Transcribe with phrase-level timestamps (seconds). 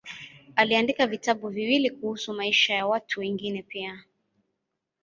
[0.55, 4.03] Aliandika vitabu viwili kuhusu maisha ya watu wengine pia.